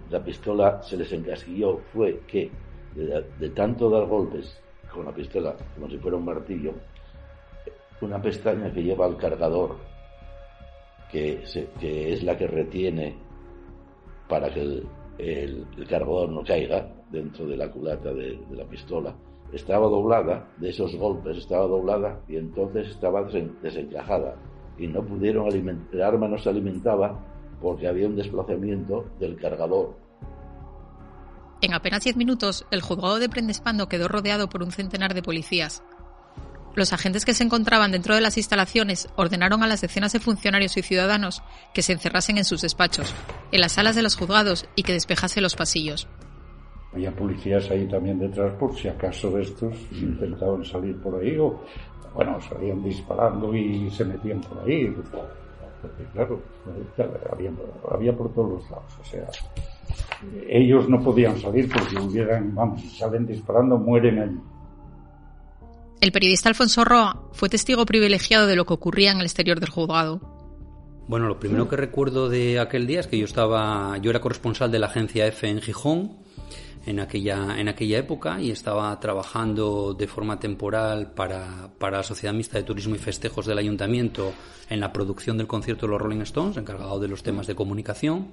la 0.10 0.24
pistola 0.24 0.82
se 0.82 0.98
les 0.98 1.12
encasquilló 1.12 1.80
fue 1.94 2.22
que 2.28 2.50
de, 2.96 3.50
tanto 3.50 3.90
dar 3.90 4.06
golpes 4.06 4.60
con 4.92 5.06
la 5.06 5.12
pistola 5.12 5.56
como 5.76 5.90
si 5.90 5.98
fuera 5.98 6.18
un 6.18 6.26
martillo, 6.26 6.74
una 8.02 8.22
pestaña 8.22 8.72
que 8.72 8.84
lleva 8.84 9.06
al 9.06 9.18
cargador, 9.18 9.78
que, 11.12 11.44
es 11.82 12.24
la 12.24 12.38
que 12.38 12.48
retiene 12.48 13.16
para 14.28 14.54
que 14.54 14.84
el, 15.18 15.68
cargador 15.90 16.30
no 16.30 16.44
caiga 16.44 16.88
dentro 17.10 17.46
de 17.46 17.58
la 17.58 17.72
culata 17.72 18.14
de 18.14 18.40
la 18.52 18.66
pistola, 18.66 19.16
estaba 19.52 19.88
doblada, 19.88 20.50
de 20.58 20.70
esos 20.70 20.96
golpes 20.96 21.38
estaba 21.38 21.66
doblada 21.66 22.22
y 22.28 22.36
entonces 22.36 22.90
estaba 22.90 23.24
desencajada 23.24 24.36
y 24.78 24.88
no 24.88 25.04
pudieron 25.04 25.48
alimentar, 25.48 25.96
el 25.96 26.02
arma 26.04 26.28
no 26.28 26.38
se 26.38 26.50
alimentaba 26.50 27.24
porque 27.62 27.88
había 27.88 28.08
un 28.08 28.16
desplazamiento 28.16 29.06
del 29.20 29.38
cargador. 29.38 29.96
En 31.62 31.74
apenas 31.74 32.04
diez 32.04 32.16
minutos, 32.16 32.68
el 32.70 32.82
juzgado 32.82 33.18
de 33.18 33.30
Prendespando 33.30 33.88
quedó 33.88 34.08
rodeado 34.08 34.48
por 34.48 34.62
un 34.62 34.72
centenar 34.72 35.16
de 35.16 35.24
policías. 35.24 35.82
Los 36.78 36.94
agentes 36.94 37.26
que 37.26 37.34
se 37.34 37.44
encontraban 37.44 37.92
dentro 37.92 38.14
de 38.14 38.22
las 38.22 38.38
instalaciones 38.38 39.10
ordenaron 39.16 39.64
a 39.64 39.68
las 39.68 39.82
decenas 39.82 40.14
de 40.14 40.20
funcionarios 40.20 40.78
y 40.78 40.84
ciudadanos 40.84 41.42
que 41.74 41.82
se 41.82 41.94
encerrasen 41.94 42.38
en 42.38 42.46
sus 42.46 42.62
despachos, 42.62 43.16
en 43.52 43.62
las 43.62 43.72
salas 43.72 43.96
de 43.96 44.04
los 44.04 44.16
juzgados 44.16 44.70
y 44.76 44.84
que 44.84 44.94
despejasen 44.94 45.42
los 45.42 45.56
pasillos. 45.56 46.08
Había 46.94 47.12
policías 47.16 47.72
ahí 47.72 47.88
también 47.88 48.20
detrás 48.20 48.54
por 48.60 48.78
si 48.78 48.90
acaso 48.90 49.32
de 49.32 49.42
estos 49.42 49.76
intentaban 49.92 50.64
salir 50.64 50.96
por 51.02 51.20
ahí 51.20 51.36
o, 51.40 51.64
bueno, 52.14 52.40
salían 52.42 52.84
disparando 52.84 53.56
y 53.56 53.90
se 53.90 54.06
metían 54.06 54.40
por 54.42 54.60
ahí. 54.60 54.94
Porque 55.82 56.04
claro, 56.14 56.40
había, 57.32 57.52
había 57.90 58.16
por 58.16 58.32
todos 58.36 58.52
los 58.52 58.70
lados. 58.70 58.94
O 59.02 59.04
sea, 59.04 59.28
ellos 60.48 60.88
no 60.88 61.00
podían 61.00 61.38
salir 61.38 61.68
porque 61.74 62.00
hubieran, 62.00 62.54
vamos, 62.54 62.82
si 62.82 62.90
salen 63.00 63.26
disparando, 63.26 63.80
mueren 63.80 64.20
allí. 64.20 64.40
El 66.00 66.12
periodista 66.12 66.50
Alfonso 66.50 66.86
Roa 66.86 67.30
fue 67.34 67.50
testigo 67.50 67.86
privilegiado 67.86 68.46
de 68.46 68.56
lo 68.56 68.66
que 68.66 68.74
ocurría 68.74 69.12
en 69.12 69.20
el 69.20 69.26
exterior 69.26 69.60
del 69.60 69.70
juzgado. 69.70 70.22
Bueno, 71.08 71.28
lo 71.28 71.40
primero 71.40 71.70
que 71.70 71.76
recuerdo 71.76 72.30
de 72.30 72.60
aquel 72.60 72.86
día 72.86 73.00
es 73.00 73.08
que 73.08 73.18
yo 73.18 73.26
estaba, 73.26 73.98
yo 73.98 74.10
era 74.10 74.20
corresponsal 74.20 74.72
de 74.72 74.80
la 74.80 74.88
agencia 74.88 75.26
F 75.26 75.48
en 75.50 75.62
Gijón 75.62 76.18
en 76.88 77.02
aquella, 77.02 77.60
en 77.60 77.68
aquella 77.68 78.00
época 78.00 78.42
y 78.42 78.50
estaba 78.50 78.98
trabajando 79.00 79.94
de 79.94 80.08
forma 80.08 80.40
temporal 80.40 81.12
para, 81.12 81.70
para 81.78 81.98
la 81.98 82.04
Sociedad 82.04 82.34
Mixta 82.34 82.58
de 82.58 82.64
Turismo 82.64 82.96
y 82.96 82.98
Festejos 82.98 83.46
del 83.46 83.58
Ayuntamiento 83.58 84.34
en 84.70 84.80
la 84.80 84.94
producción 84.94 85.38
del 85.38 85.48
concierto 85.48 85.86
de 85.86 85.92
los 85.92 86.02
Rolling 86.02 86.22
Stones, 86.22 86.56
encargado 86.56 87.00
de 87.00 87.10
los 87.10 87.24
temas 87.24 87.46
de 87.46 87.56
comunicación, 87.56 88.30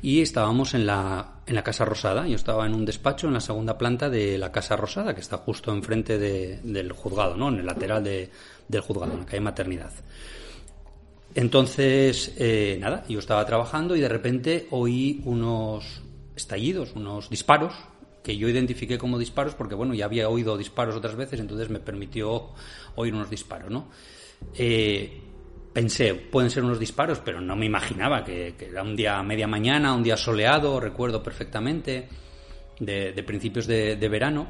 y 0.00 0.22
estábamos 0.22 0.74
en 0.74 0.86
la, 0.86 1.42
en 1.46 1.54
la 1.54 1.62
Casa 1.62 1.84
Rosada. 1.84 2.26
Yo 2.26 2.36
estaba 2.36 2.66
en 2.66 2.74
un 2.74 2.84
despacho 2.86 3.26
en 3.26 3.34
la 3.34 3.40
segunda 3.40 3.76
planta 3.76 4.08
de 4.08 4.38
la 4.38 4.50
Casa 4.50 4.74
Rosada, 4.74 5.14
que 5.14 5.20
está 5.20 5.36
justo 5.36 5.72
enfrente 5.72 6.18
del 6.18 6.92
juzgado, 6.92 7.36
¿no? 7.36 7.48
en 7.48 7.60
el 7.60 7.66
lateral 7.66 8.02
de, 8.02 8.30
del 8.68 8.80
juzgado, 8.80 9.12
en 9.12 9.20
la 9.20 9.26
calle 9.26 9.40
Maternidad. 9.40 9.92
Entonces, 11.34 12.34
eh, 12.38 12.78
nada, 12.80 13.04
yo 13.08 13.18
estaba 13.18 13.44
trabajando 13.46 13.96
y 13.96 14.00
de 14.00 14.08
repente 14.08 14.66
oí 14.70 15.22
unos, 15.24 16.02
estallidos, 16.42 16.92
unos 16.94 17.30
disparos, 17.30 17.74
que 18.22 18.36
yo 18.36 18.48
identifiqué 18.48 18.98
como 18.98 19.18
disparos 19.18 19.54
porque, 19.54 19.74
bueno, 19.74 19.94
ya 19.94 20.04
había 20.04 20.28
oído 20.28 20.56
disparos 20.56 20.94
otras 20.94 21.16
veces, 21.16 21.40
entonces 21.40 21.70
me 21.70 21.80
permitió 21.80 22.50
oír 22.94 23.14
unos 23.14 23.30
disparos, 23.30 23.70
¿no? 23.70 23.88
Eh, 24.54 25.20
pensé, 25.72 26.14
pueden 26.14 26.50
ser 26.50 26.64
unos 26.64 26.78
disparos, 26.78 27.20
pero 27.24 27.40
no 27.40 27.56
me 27.56 27.66
imaginaba 27.66 28.24
que, 28.24 28.54
era 28.58 28.82
un 28.82 28.94
día 28.94 29.22
media 29.22 29.46
mañana, 29.46 29.94
un 29.94 30.02
día 30.02 30.16
soleado, 30.16 30.78
recuerdo 30.80 31.22
perfectamente, 31.22 32.08
de, 32.78 33.22
principios 33.24 33.66
de, 33.66 34.08
verano. 34.08 34.46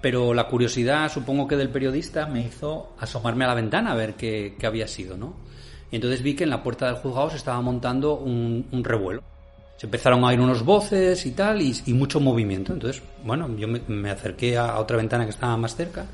pero 0.00 0.32
la 0.32 0.48
curiosidad, 0.48 1.10
supongo 1.12 1.46
que 1.46 1.56
del 1.56 1.68
periodista, 1.68 2.26
me 2.26 2.40
hizo 2.40 2.94
asomarme 2.98 3.44
a 3.44 3.48
la 3.48 3.54
ventana 3.54 3.92
a 3.92 3.94
ver 3.94 4.14
qué, 4.14 4.56
había 4.62 4.88
sido, 4.88 5.16
¿no? 5.16 5.36
Entonces 5.92 6.22
vi 6.22 6.34
que 6.34 6.44
en 6.44 6.50
la 6.50 6.62
puerta 6.62 6.86
del 6.86 6.96
juzgado 6.96 7.30
se 7.30 7.36
estaba 7.36 7.60
montando 7.60 8.14
un, 8.14 8.84
revuelo. 8.84 9.22
Se 9.80 9.86
empezaron 9.86 10.22
a 10.24 10.26
oír 10.26 10.38
unos 10.38 10.62
voces 10.62 11.24
y 11.24 11.30
tal, 11.30 11.62
y, 11.62 11.94
mucho 11.94 12.20
movimiento. 12.20 12.74
Entonces, 12.74 13.02
bueno, 13.24 13.48
yo 13.56 13.66
me, 13.66 14.10
acerqué 14.10 14.58
a 14.58 14.78
otra 14.78 14.98
ventana 14.98 15.24
que 15.24 15.30
estaba 15.30 15.56
más 15.56 15.74
cerca 15.74 16.04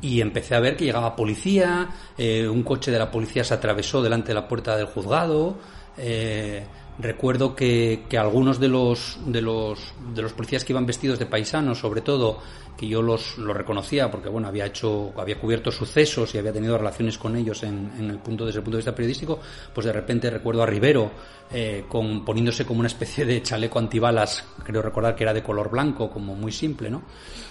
y 0.00 0.22
empecé 0.22 0.54
a 0.54 0.60
ver 0.60 0.74
que 0.74 0.86
llegaba 0.86 1.14
policía, 1.14 1.90
eh, 2.16 2.48
un 2.48 2.62
coche 2.62 2.90
de 2.90 2.98
la 2.98 3.10
policía 3.10 3.44
se 3.44 3.52
atravesó 3.52 4.00
delante 4.02 4.28
de 4.28 4.34
la 4.36 4.48
puerta 4.48 4.74
del 4.74 4.86
juzgado. 4.86 5.58
Eh, 5.98 6.64
recuerdo 6.98 7.54
que, 7.54 8.04
que, 8.08 8.18
algunos 8.18 8.58
de 8.58 8.68
los, 8.68 9.18
de, 9.26 9.40
los, 9.40 9.94
de 10.14 10.22
los 10.22 10.32
policías 10.32 10.64
que 10.64 10.72
iban 10.72 10.86
vestidos 10.86 11.18
de 11.18 11.26
paisanos, 11.26 11.78
sobre 11.78 12.00
todo, 12.00 12.40
que 12.78 12.86
yo 12.86 13.02
los, 13.02 13.36
los 13.36 13.54
reconocía 13.54 14.08
porque 14.10 14.28
bueno 14.28 14.46
había 14.46 14.64
hecho 14.64 15.12
había 15.18 15.38
cubierto 15.38 15.72
sucesos 15.72 16.32
y 16.34 16.38
había 16.38 16.52
tenido 16.52 16.78
relaciones 16.78 17.18
con 17.18 17.34
ellos 17.36 17.64
en, 17.64 17.90
en 17.98 18.08
el 18.08 18.18
punto 18.20 18.46
desde 18.46 18.60
el 18.60 18.64
punto 18.64 18.76
de 18.76 18.82
vista 18.82 18.94
periodístico 18.94 19.40
pues 19.74 19.84
de 19.84 19.92
repente 19.92 20.30
recuerdo 20.30 20.62
a 20.62 20.66
Rivero 20.66 21.10
eh, 21.50 21.84
con 21.88 22.24
poniéndose 22.24 22.64
como 22.64 22.78
una 22.78 22.86
especie 22.86 23.26
de 23.26 23.42
chaleco 23.42 23.80
antibalas 23.80 24.44
creo 24.62 24.80
recordar 24.80 25.16
que 25.16 25.24
era 25.24 25.34
de 25.34 25.42
color 25.42 25.70
blanco 25.70 26.08
como 26.08 26.36
muy 26.36 26.52
simple 26.52 26.88
no 26.88 27.02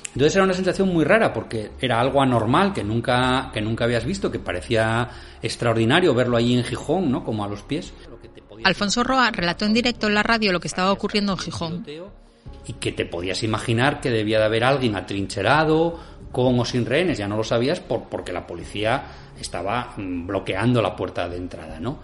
entonces 0.07 0.35
era 0.37 0.45
una 0.45 0.53
sensación 0.53 0.87
muy 0.87 1.03
rara 1.03 1.33
porque 1.33 1.71
era 1.81 1.99
algo 1.99 2.21
anormal 2.21 2.71
que 2.71 2.85
nunca 2.85 3.51
que 3.53 3.59
nunca 3.59 3.83
habías 3.83 4.05
visto 4.05 4.31
que 4.31 4.39
parecía 4.39 5.09
extraordinario 5.41 6.15
verlo 6.15 6.37
ahí 6.37 6.53
en 6.53 6.63
Gijón 6.63 7.11
no 7.11 7.25
como 7.25 7.43
a 7.43 7.49
los 7.49 7.63
pies 7.63 7.93
Alfonso 8.63 9.03
Roa 9.03 9.31
relató 9.31 9.65
en 9.65 9.73
directo 9.73 10.07
en 10.07 10.15
la 10.15 10.23
radio 10.23 10.51
lo 10.51 10.59
que 10.59 10.67
estaba 10.67 10.91
ocurriendo 10.91 11.33
en 11.33 11.37
Gijón 11.37 11.85
y 12.67 12.73
que 12.73 12.91
te 12.91 13.05
podías 13.05 13.43
imaginar 13.43 14.01
que 14.01 14.11
debía 14.11 14.39
de 14.39 14.45
haber 14.45 14.63
alguien 14.63 14.95
atrincherado 14.95 15.99
con 16.31 16.59
o 16.59 16.65
sin 16.65 16.85
rehenes, 16.85 17.17
ya 17.17 17.27
no 17.27 17.37
lo 17.37 17.43
sabías 17.43 17.79
por, 17.79 18.03
porque 18.09 18.33
la 18.33 18.45
policía 18.45 19.05
estaba 19.39 19.93
mm, 19.95 20.27
bloqueando 20.27 20.81
la 20.81 20.95
puerta 20.95 21.29
de 21.29 21.37
entrada, 21.37 21.79
¿no? 21.79 21.99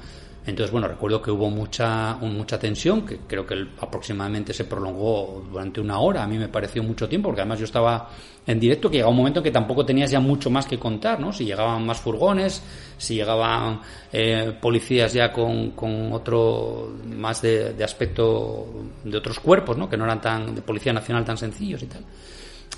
Entonces, 0.45 0.71
bueno, 0.71 0.89
recuerdo 0.89 1.21
que 1.21 1.31
hubo 1.31 1.49
mucha, 1.49 2.15
mucha 2.15 2.59
tensión, 2.59 3.05
que 3.05 3.19
creo 3.19 3.45
que 3.45 3.65
aproximadamente 3.79 4.53
se 4.53 4.65
prolongó 4.65 5.45
durante 5.49 5.79
una 5.79 5.99
hora. 5.99 6.23
A 6.23 6.27
mí 6.27 6.37
me 6.37 6.49
pareció 6.49 6.83
mucho 6.83 7.07
tiempo, 7.07 7.29
porque 7.29 7.41
además 7.41 7.59
yo 7.59 7.65
estaba 7.65 8.09
en 8.45 8.59
directo, 8.59 8.89
que 8.89 8.97
llegaba 8.97 9.11
un 9.11 9.17
momento 9.17 9.39
en 9.39 9.45
que 9.45 9.51
tampoco 9.51 9.85
tenías 9.85 10.11
ya 10.11 10.19
mucho 10.19 10.49
más 10.49 10.65
que 10.65 10.77
contar, 10.77 11.17
¿no? 11.17 11.31
Si 11.31 11.45
llegaban 11.45 11.85
más 11.85 12.01
furgones, 12.01 12.61
si 12.97 13.15
llegaban 13.15 13.79
eh, 14.11 14.53
policías 14.61 15.13
ya 15.13 15.31
con, 15.31 15.71
con 15.71 16.11
otro, 16.11 16.93
más 17.15 17.41
de, 17.41 17.81
aspecto 17.81 18.67
de 19.05 19.17
otros 19.17 19.39
cuerpos, 19.39 19.77
¿no? 19.77 19.89
Que 19.89 19.95
no 19.95 20.03
eran 20.03 20.19
tan, 20.19 20.53
de 20.53 20.61
Policía 20.61 20.91
Nacional 20.91 21.23
tan 21.23 21.37
sencillos 21.37 21.83
y 21.83 21.87
tal. 21.87 22.03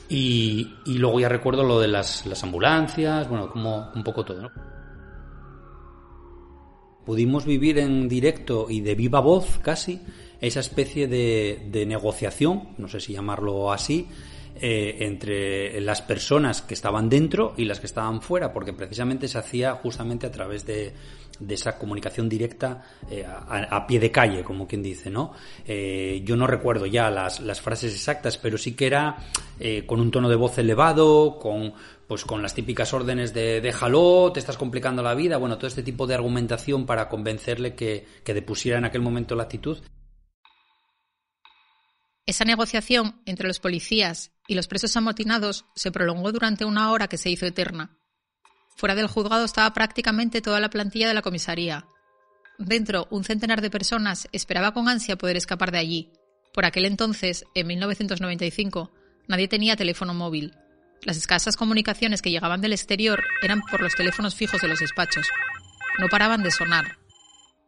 Y, 0.07 0.75
y 0.85 0.99
luego 0.99 1.19
ya 1.19 1.29
recuerdo 1.29 1.63
lo 1.63 1.79
de 1.79 1.87
las, 1.87 2.27
las 2.27 2.43
ambulancias, 2.43 3.27
bueno, 3.27 3.49
como 3.49 3.91
un 3.95 4.03
poco 4.03 4.23
todo, 4.23 4.43
¿no? 4.43 4.74
Pudimos 7.05 7.45
vivir 7.45 7.77
en 7.79 8.09
directo 8.09 8.67
y 8.69 8.81
de 8.81 8.95
viva 8.95 9.19
voz 9.19 9.59
casi 9.61 10.01
esa 10.41 10.59
especie 10.59 11.07
de, 11.07 11.85
negociación, 11.87 12.69
no 12.77 12.87
sé 12.87 12.99
si 12.99 13.13
llamarlo 13.13 13.71
así, 13.71 14.07
eh, 14.59 14.97
entre 15.01 15.81
las 15.81 16.01
personas 16.01 16.61
que 16.61 16.73
estaban 16.73 17.09
dentro 17.09 17.53
y 17.57 17.65
las 17.65 17.79
que 17.79 17.87
estaban 17.87 18.21
fuera, 18.21 18.53
porque 18.53 18.73
precisamente 18.73 19.27
se 19.27 19.37
hacía 19.37 19.73
justamente 19.75 20.27
a 20.27 20.31
través 20.31 20.65
de, 20.65 20.93
esa 21.49 21.77
comunicación 21.77 22.29
directa 22.29 22.83
eh, 23.09 23.25
a, 23.25 23.87
pie 23.87 23.99
de 23.99 24.11
calle, 24.11 24.43
como 24.43 24.67
quien 24.67 24.83
dice, 24.83 25.09
¿no? 25.09 25.33
Eh, 25.65 26.21
yo 26.23 26.35
no 26.35 26.47
recuerdo 26.47 26.85
ya 26.85 27.09
las, 27.09 27.61
frases 27.61 27.93
exactas, 27.93 28.37
pero 28.37 28.57
sí 28.57 28.73
que 28.73 28.87
era 28.87 29.17
con 29.85 30.01
un 30.01 30.11
tono 30.11 30.29
de 30.29 30.35
voz 30.35 30.57
elevado, 30.57 31.39
con 31.39 31.73
pues 32.07 32.23
con 32.23 32.41
las 32.41 32.53
típicas 32.53 32.93
órdenes 32.93 33.33
de 33.33 33.61
déjalo, 33.61 34.31
te 34.31 34.39
estás 34.39 34.57
complicando 34.57 35.01
la 35.01 35.15
vida, 35.15 35.37
bueno, 35.37 35.57
todo 35.57 35.67
este 35.67 35.83
tipo 35.83 36.05
de 36.05 36.13
argumentación 36.13 36.85
para 36.85 37.09
convencerle 37.09 37.75
que, 37.75 38.05
que 38.23 38.33
depusiera 38.33 38.77
en 38.77 38.85
aquel 38.85 39.01
momento 39.01 39.35
la 39.35 39.43
actitud. 39.43 39.79
Esa 42.27 42.43
negociación 42.43 43.21
entre 43.25 43.47
los 43.47 43.59
policías 43.59 44.31
y 44.47 44.55
los 44.55 44.67
presos 44.67 44.95
amotinados 44.97 45.65
se 45.75 45.91
prolongó 45.91 46.31
durante 46.31 46.65
una 46.65 46.91
hora 46.91 47.07
que 47.07 47.17
se 47.17 47.29
hizo 47.29 47.45
eterna. 47.45 47.97
Fuera 48.75 48.95
del 48.95 49.07
juzgado 49.07 49.45
estaba 49.45 49.73
prácticamente 49.73 50.41
toda 50.41 50.59
la 50.59 50.69
plantilla 50.69 51.07
de 51.07 51.13
la 51.13 51.21
comisaría. 51.21 51.87
Dentro, 52.57 53.07
un 53.09 53.23
centenar 53.23 53.61
de 53.61 53.69
personas 53.69 54.27
esperaba 54.31 54.73
con 54.73 54.87
ansia 54.87 55.17
poder 55.17 55.37
escapar 55.37 55.71
de 55.71 55.77
allí. 55.77 56.11
Por 56.53 56.65
aquel 56.65 56.85
entonces, 56.85 57.45
en 57.53 57.67
1995, 57.67 58.91
nadie 59.27 59.47
tenía 59.47 59.75
teléfono 59.75 60.13
móvil. 60.13 60.53
Las 61.03 61.17
escasas 61.17 61.57
comunicaciones 61.57 62.21
que 62.21 62.31
llegaban 62.31 62.61
del 62.61 62.73
exterior 62.73 63.23
eran 63.41 63.61
por 63.61 63.81
los 63.81 63.95
teléfonos 63.95 64.35
fijos 64.35 64.61
de 64.61 64.67
los 64.67 64.79
despachos. 64.79 65.27
No 65.99 66.07
paraban 66.07 66.43
de 66.43 66.51
sonar. 66.51 66.97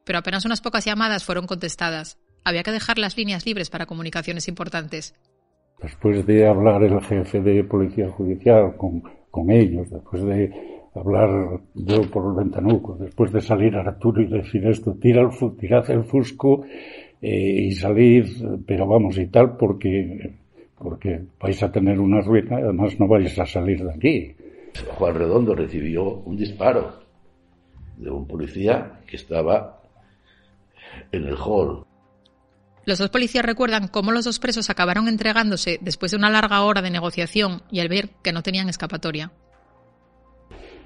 Pero 0.06 0.20
apenas 0.20 0.46
unas 0.46 0.62
pocas 0.62 0.86
llamadas 0.86 1.24
fueron 1.24 1.48
contestadas. 1.48 2.18
Había 2.44 2.64
que 2.64 2.72
dejar 2.72 2.98
las 2.98 3.18
líneas 3.18 3.46
libres 3.46 3.70
para 3.70 3.86
comunicaciones 3.86 4.48
importantes. 4.48 5.16
Después 5.82 6.26
de 6.26 6.48
hablar 6.48 6.82
el 6.84 7.02
jefe 7.02 7.42
de 7.42 7.64
policía 7.64 8.10
judicial 8.10 8.76
con, 8.78 9.52
ellos, 9.52 9.90
después 9.92 10.24
de 10.24 10.77
hablar 11.00 11.60
yo 11.76 12.02
por 12.04 12.26
el 12.26 12.44
ventanuco, 12.44 12.98
después 13.00 13.32
de 13.32 13.42
salir 13.42 13.76
a 13.76 13.82
Arturo 13.82 14.22
y 14.22 14.28
decir 14.28 14.66
esto, 14.68 14.94
tira 14.94 15.22
el, 15.22 15.58
tirad 15.58 15.90
el 15.92 16.04
fusco 16.04 16.66
eh, 17.22 17.62
y 17.68 17.72
salid, 17.72 18.26
pero 18.66 18.88
vamos 18.88 19.18
y 19.18 19.28
tal, 19.28 19.58
porque 19.58 20.36
porque 20.78 21.24
vais 21.40 21.62
a 21.64 21.72
tener 21.72 22.00
una 22.00 22.22
ruina 22.22 22.60
y 22.60 22.64
además 22.64 23.00
no 23.00 23.08
vais 23.08 23.38
a 23.40 23.46
salir 23.46 23.84
de 23.84 23.92
aquí. 23.92 24.36
Juan 24.96 25.16
Redondo 25.16 25.56
recibió 25.56 26.04
un 26.04 26.38
disparo 26.38 27.00
de 27.98 28.12
un 28.12 28.28
policía 28.28 29.00
que 29.08 29.16
estaba 29.16 29.82
en 31.12 31.24
el 31.24 31.36
hall. 31.36 31.84
Los 32.86 33.00
dos 33.00 33.10
policías 33.10 33.44
recuerdan 33.44 33.88
cómo 33.88 34.12
los 34.12 34.24
dos 34.24 34.40
presos 34.40 34.70
acabaron 34.70 35.08
entregándose 35.08 35.80
después 35.82 36.12
de 36.12 36.18
una 36.18 36.30
larga 36.30 36.62
hora 36.62 36.82
de 36.82 36.92
negociación 36.92 37.64
y 37.70 37.80
al 37.80 37.90
ver 37.90 38.10
que 38.24 38.32
no 38.32 38.44
tenían 38.44 38.70
escapatoria. 38.70 39.32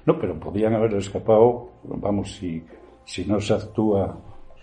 No, 0.06 0.18
pero 0.18 0.38
podían 0.38 0.74
haber 0.74 0.94
escapado, 0.94 1.70
vamos, 1.84 2.32
si, 2.32 2.62
si 3.04 3.24
no 3.24 3.40
se 3.40 3.54
actúa 3.54 4.18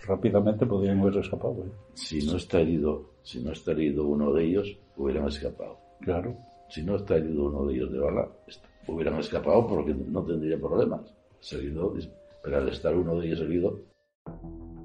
rápidamente, 0.06 0.66
podrían 0.66 1.00
haber 1.00 1.18
escapado. 1.18 1.64
¿eh? 1.64 1.72
Si 1.94 2.26
no 2.26 2.36
está 2.36 2.60
herido, 2.60 3.12
si 3.22 3.42
no 3.42 3.52
está 3.52 3.72
herido 3.72 4.06
uno 4.06 4.32
de 4.32 4.44
ellos, 4.44 4.78
hubieran 4.96 5.28
escapado. 5.28 5.78
Claro. 6.00 6.36
Si 6.68 6.82
no 6.82 6.96
está 6.96 7.16
herido 7.16 7.46
uno 7.46 7.66
de 7.66 7.74
ellos 7.74 7.92
de 7.92 7.98
bala, 7.98 8.28
hubieran 8.86 9.18
escapado 9.18 9.66
porque 9.66 9.94
no 9.94 10.22
tendría 10.24 10.58
problemas. 10.58 11.12
pero 12.42 12.56
al 12.56 12.68
estar 12.68 12.94
uno 12.94 13.18
de 13.18 13.26
ellos 13.26 13.40
herido. 13.40 13.80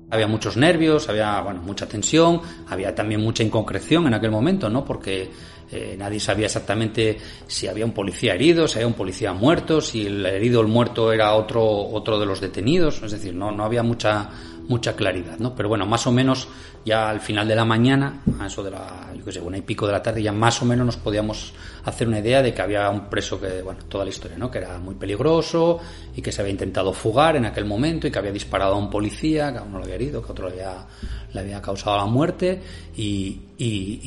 Había 0.10 0.28
muchos 0.28 0.56
nervios, 0.56 1.10
había 1.10 1.42
bueno, 1.42 1.62
mucha 1.62 1.88
tensión, 1.88 2.42
había 2.68 2.94
también 2.94 3.22
mucha 3.22 3.44
inconcreción 3.44 4.08
en 4.08 4.14
aquel 4.14 4.32
momento, 4.32 4.70
¿no? 4.70 4.86
Porque 4.86 5.30
eh, 5.72 5.96
nadie 5.98 6.20
sabía 6.20 6.46
exactamente 6.46 7.18
si 7.48 7.68
había 7.68 7.86
un 7.86 7.92
policía 7.92 8.36
herido, 8.36 8.68
si 8.68 8.78
había 8.78 8.88
un 8.88 8.94
policía 8.94 9.34
muerto, 9.34 9.82
si 9.82 10.06
el 10.06 10.26
herido 10.26 10.60
o 10.60 10.64
el 10.64 10.70
muerto 10.70 11.12
era 11.12 11.34
otro, 11.34 11.64
otro 11.64 12.20
de 12.20 12.26
los 12.26 12.40
detenidos. 12.40 13.02
Es 13.02 13.12
decir, 13.12 13.34
no, 13.34 13.52
no 13.52 13.66
había 13.66 13.82
mucha, 13.82 14.30
mucha 14.68 14.96
claridad, 14.96 15.38
¿no? 15.40 15.56
Pero 15.56 15.70
bueno, 15.70 15.86
más 15.86 16.08
o 16.08 16.12
menos 16.12 16.48
ya 16.84 17.10
al 17.10 17.20
final 17.20 17.48
de 17.48 17.56
la 17.56 17.66
mañana, 17.66 18.22
a 18.40 18.48
eso 18.48 18.64
de 18.64 18.72
la, 18.72 19.12
yo 19.16 19.24
qué 19.26 19.32
sé, 19.32 19.42
una 19.42 19.58
y 19.58 19.62
pico 19.62 19.86
de 19.86 19.94
la 19.94 20.02
tarde, 20.02 20.22
ya 20.22 20.32
más 20.32 20.62
o 20.62 20.66
menos 20.66 20.86
nos 20.86 20.98
podíamos 20.98 21.54
hacer 21.84 22.08
una 22.08 22.20
idea 22.20 22.42
de 22.42 22.54
que 22.54 22.62
había 22.62 22.90
un 22.90 23.10
preso 23.10 23.40
que, 23.40 23.62
bueno, 23.62 23.82
toda 23.88 24.04
la 24.04 24.10
historia, 24.10 24.38
¿no? 24.38 24.50
Que 24.50 24.60
era 24.60 24.78
muy 24.80 24.96
peligroso 24.96 25.80
y 26.16 26.22
que 26.22 26.32
se 26.32 26.42
había 26.42 26.52
intentado 26.52 26.94
fugar 26.94 27.36
en 27.36 27.46
aquel 27.46 27.66
momento 27.66 28.08
y 28.08 28.12
que 28.12 28.20
había 28.20 28.32
disparado 28.32 28.76
a 28.76 28.78
un 28.78 28.90
policía, 28.90 29.52
que 29.52 29.60
a 29.60 29.64
uno 29.64 29.80
lo 29.80 29.84
había 29.84 29.96
herido, 29.96 30.22
que 30.22 30.28
a 30.28 30.32
otro 30.32 30.50
le 30.50 30.56
había, 30.56 30.86
le 31.34 31.40
había 31.40 31.62
causado 31.62 31.98
la 31.98 32.06
muerte 32.06 32.62
y, 32.96 33.42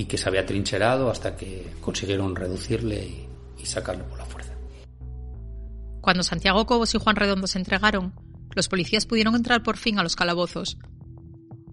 que 0.09 0.17
se 0.17 0.29
había 0.29 0.47
trincherado 0.47 1.11
hasta 1.11 1.37
que 1.37 1.75
consiguieron 1.81 2.35
reducirle 2.35 3.05
y, 3.05 3.29
y 3.59 3.67
sacarlo 3.67 4.05
por 4.05 4.19
la 4.19 4.25
fuerza. 4.25 4.53
Cuando 6.01 6.23
Santiago 6.23 6.65
Cobos 6.65 6.95
y 6.95 6.99
Juan 6.99 7.17
Redondo 7.17 7.47
se 7.47 7.59
entregaron, 7.59 8.15
los 8.55 8.69
policías 8.69 9.07
pudieron 9.07 9.35
entrar 9.35 9.63
por 9.63 9.77
fin 9.77 9.99
a 9.99 10.03
los 10.03 10.17
calabozos. 10.17 10.79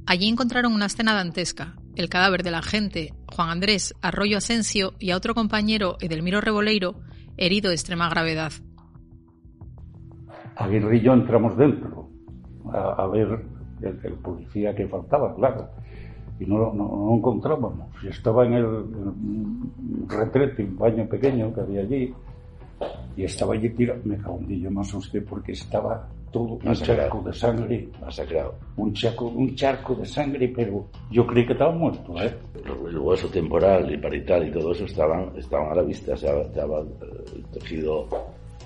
Allí 0.05 0.27
encontraron 0.27 0.73
una 0.73 0.85
escena 0.85 1.13
dantesca, 1.13 1.75
el 1.95 2.09
cadáver 2.09 2.43
del 2.43 2.55
agente 2.55 3.13
Juan 3.27 3.49
Andrés 3.49 3.95
Arroyo 4.01 4.37
Asensio 4.37 4.93
y 4.99 5.11
a 5.11 5.17
otro 5.17 5.33
compañero, 5.33 5.97
Edelmiro 5.99 6.41
Reboleiro, 6.41 7.01
herido 7.37 7.69
de 7.69 7.75
extrema 7.75 8.09
gravedad. 8.09 8.51
Aguirre 10.55 10.97
y 10.97 11.01
yo 11.01 11.13
entramos 11.13 11.57
dentro 11.57 12.09
a, 12.71 13.07
ver 13.07 13.45
el, 13.81 14.13
policía 14.13 14.75
que 14.75 14.87
faltaba, 14.87 15.35
claro. 15.35 15.69
Y 16.39 16.45
no, 16.45 16.73
lo 16.73 17.15
encontrábamos. 17.15 17.89
Y 18.03 18.07
estaba 18.07 18.45
en 18.45 18.53
el, 18.53 18.85
retrete, 20.07 20.63
un 20.63 20.77
baño 20.77 21.07
pequeño 21.07 21.53
que 21.53 21.61
había 21.61 21.81
allí. 21.81 22.13
Y 23.15 23.23
estaba 23.23 23.53
allí 23.53 23.69
tirado. 23.69 24.01
Me 24.03 24.17
cago 24.17 24.39
en 24.47 24.61
yo 24.61 24.71
me 24.71 24.81
asusté 24.81 25.21
porque 25.21 25.53
estaba 25.53 26.09
todo 26.31 26.59
un 26.61 26.73
charco 26.73 27.21
de 27.21 27.33
sangre. 27.33 27.89
Masacrado. 28.01 28.55
Un 28.75 28.93
charco, 28.93 29.27
un 29.27 29.55
charco 29.55 29.95
de 29.95 30.05
sangre, 30.05 30.51
pero 30.53 30.87
yo 31.09 31.25
creí 31.25 31.45
que 31.45 31.53
estaba 31.53 31.71
muerto, 31.71 32.21
¿eh? 32.21 32.35
El 32.65 32.97
hueso 32.97 33.29
temporal 33.29 33.89
y 33.93 33.97
parital 33.97 34.47
y 34.47 34.51
todo 34.51 34.73
eso 34.73 34.83
estaban, 34.85 35.31
estaban 35.37 35.71
a 35.71 35.75
la 35.75 35.83
vista, 35.83 36.13
estaba, 36.13 36.41
estaba 36.41 36.79
el 36.81 37.45
tejido 37.53 38.07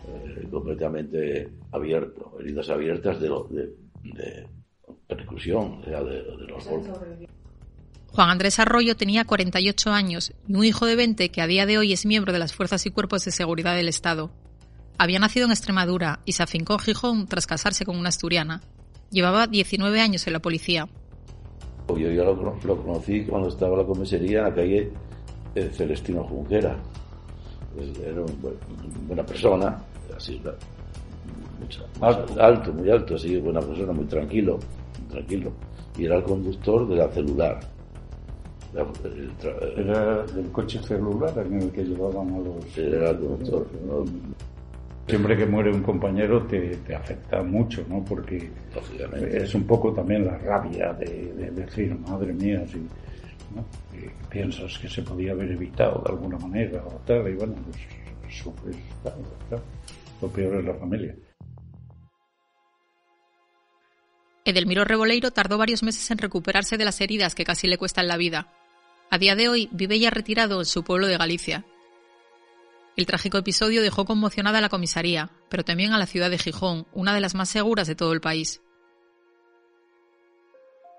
eh, 0.08 0.48
completamente 0.50 1.48
abierto, 1.72 2.32
heridas 2.40 2.70
abiertas 2.72 3.20
de, 3.20 3.30
lo, 3.30 3.44
de, 3.44 3.70
de 4.04 4.48
percusión, 5.08 5.82
de, 5.82 5.92
de 5.92 6.48
los 6.48 6.68
golpes. 6.68 7.30
Juan 8.12 8.30
Andrés 8.30 8.60
Arroyo 8.60 8.96
tenía 8.96 9.24
48 9.24 9.92
años 9.92 10.34
y 10.48 10.56
un 10.56 10.66
hijo 10.66 10.86
de 10.86 10.96
20 10.96 11.30
que 11.30 11.42
a 11.42 11.48
día 11.48 11.66
de 11.66 11.78
hoy 11.78 11.94
es 11.94 12.06
miembro 12.06 12.34
de 12.34 12.40
las 12.40 12.54
Fuerzas 12.54 12.86
y 12.86 12.90
Cuerpos 12.90 13.24
de 13.24 13.32
Seguridad 13.32 13.76
del 13.76 13.88
Estado. 13.88 14.32
Había 14.98 15.20
nacido 15.20 15.46
en 15.46 15.52
Extremadura 15.52 16.20
y 16.26 16.34
se 16.34 16.44
afincó 16.44 16.74
en 16.74 16.80
Gijón 16.80 17.28
tras 17.28 17.46
casarse 17.46 17.86
con 17.86 17.98
una 17.98 18.10
asturiana. 18.10 18.62
Llevaba 19.12 19.48
19 19.48 20.02
años 20.02 20.26
en 20.28 20.34
la 20.34 20.40
policía. 20.40 20.88
Yo 21.88 22.12
ya 22.12 22.24
lo, 22.24 22.84
conocí 22.84 23.24
cuando 23.26 23.48
estaba 23.48 23.74
en 23.74 23.80
la 23.80 23.86
comisaría 23.86 24.40
en 24.40 24.44
la 24.44 24.54
calle 24.54 24.92
eh, 25.56 25.70
Celestino 25.72 26.24
Junquera. 26.24 26.78
Era 28.04 28.22
una 28.22 28.34
buena 29.08 29.26
persona, 29.26 29.78
así, 30.16 30.42
mucho, 31.60 31.86
alto. 32.02 32.44
alto, 32.44 32.74
muy 32.74 32.90
alto, 32.90 33.16
así, 33.16 33.38
buena 33.38 33.62
persona, 33.62 33.94
muy 33.94 34.06
tranquilo, 34.06 34.60
tranquilo. 35.10 35.54
Y 35.98 36.06
era 36.06 36.18
el 36.18 36.24
conductor 36.24 36.88
de 36.88 36.96
la 36.96 37.08
celular. 37.10 37.60
La- 38.74 38.82
el 38.82 39.38
tra- 39.38 39.80
Era 39.80 40.24
del 40.24 40.52
coche 40.52 40.80
celular 40.84 41.34
en 41.46 41.62
el 41.62 41.72
que 41.72 41.84
llevaban 41.84 42.34
a 42.34 42.38
los... 42.40 42.78
era 42.78 43.10
el 43.12 43.18
conductor, 43.20 43.68
¿no? 43.86 44.06
Siempre 45.08 45.36
que 45.36 45.46
muere 45.48 45.72
un 45.74 45.82
compañero 45.82 46.44
te, 46.46 46.78
te 46.78 46.96
afecta 46.96 47.42
mucho, 47.42 47.84
¿no? 47.90 48.06
Porque 48.06 48.52
es 49.32 49.56
un 49.56 49.64
poco 49.66 49.92
también 49.92 50.24
la 50.26 50.38
rabia 50.38 50.94
de, 50.94 51.34
de 51.34 51.50
decir, 51.50 51.98
madre 51.98 52.32
mía, 52.32 52.64
si 52.68 52.88
piensas 54.30 54.78
que 54.78 54.88
se 54.88 55.02
podía 55.02 55.32
haber 55.32 55.52
evitado 55.52 56.04
de 56.06 56.12
alguna 56.12 56.38
manera 56.38 56.84
o 56.86 56.92
tal, 57.08 57.28
y 57.28 57.34
bueno, 57.34 57.56
pues 57.66 58.38
sufres, 58.38 58.76
tal, 59.04 59.16
tal. 59.50 59.60
Lo 60.22 60.28
peor 60.28 60.58
es 60.58 60.66
la 60.66 60.76
familia. 60.76 61.16
Edelmiro 64.46 64.86
Reboleiro 64.86 65.32
tardó 65.32 65.58
varios 65.58 65.82
meses 65.82 66.10
en 66.12 66.20
recuperarse 66.20 66.78
de 66.78 66.86
las 66.86 67.02
heridas 67.02 67.34
que 67.34 67.46
casi 67.46 67.68
le 67.68 67.78
cuestan 67.80 68.08
la 68.08 68.18
vida. 68.18 68.48
A 69.12 69.18
día 69.18 69.36
de 69.36 69.50
hoy 69.50 69.70
vive 69.72 70.00
ya 70.00 70.12
retirado 70.12 70.60
en 70.60 70.66
su 70.66 70.84
pueblo 70.84 71.08
de 71.08 71.18
Galicia. 71.18 71.66
El 72.96 73.08
trágico 73.08 73.40
episodio 73.40 73.82
dejó 73.82 74.06
conmocionada 74.06 74.60
a 74.60 74.62
la 74.62 74.70
comisaría, 74.70 75.32
pero 75.50 75.64
también 75.64 75.94
a 75.94 75.98
la 75.98 76.06
ciudad 76.06 76.30
de 76.30 76.38
Gijón, 76.38 76.86
una 76.94 77.16
de 77.16 77.22
las 77.22 77.34
más 77.34 77.50
seguras 77.50 77.88
de 77.88 77.96
todo 77.96 78.14
el 78.14 78.22
país. 78.22 78.62